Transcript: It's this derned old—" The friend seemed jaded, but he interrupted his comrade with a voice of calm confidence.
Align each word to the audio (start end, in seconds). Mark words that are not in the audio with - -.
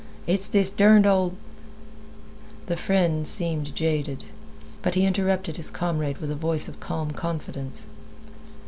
It's 0.25 0.47
this 0.47 0.71
derned 0.71 1.05
old—" 1.05 1.35
The 2.65 2.75
friend 2.75 3.27
seemed 3.27 3.75
jaded, 3.75 4.23
but 4.81 4.95
he 4.95 5.05
interrupted 5.05 5.57
his 5.57 5.69
comrade 5.69 6.17
with 6.17 6.31
a 6.31 6.35
voice 6.35 6.67
of 6.67 6.79
calm 6.79 7.11
confidence. 7.11 7.85